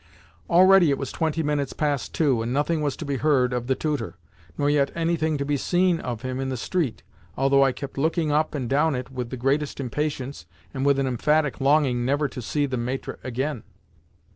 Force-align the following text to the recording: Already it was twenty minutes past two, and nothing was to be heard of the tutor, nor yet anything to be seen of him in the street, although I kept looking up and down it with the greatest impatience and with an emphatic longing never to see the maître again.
Already 0.49 0.89
it 0.89 0.97
was 0.97 1.11
twenty 1.11 1.43
minutes 1.43 1.73
past 1.73 2.11
two, 2.11 2.41
and 2.41 2.51
nothing 2.51 2.81
was 2.81 2.95
to 2.97 3.05
be 3.05 3.17
heard 3.17 3.53
of 3.53 3.67
the 3.67 3.75
tutor, 3.75 4.17
nor 4.57 4.67
yet 4.67 4.89
anything 4.95 5.37
to 5.37 5.45
be 5.45 5.57
seen 5.57 5.99
of 5.99 6.23
him 6.23 6.39
in 6.39 6.49
the 6.49 6.57
street, 6.57 7.03
although 7.37 7.63
I 7.63 7.71
kept 7.71 7.99
looking 7.99 8.31
up 8.31 8.55
and 8.55 8.67
down 8.67 8.95
it 8.95 9.11
with 9.11 9.29
the 9.29 9.37
greatest 9.37 9.79
impatience 9.79 10.47
and 10.73 10.83
with 10.87 10.97
an 10.97 11.05
emphatic 11.05 11.61
longing 11.61 12.03
never 12.03 12.27
to 12.29 12.41
see 12.41 12.65
the 12.65 12.77
maître 12.77 13.17
again. 13.23 13.61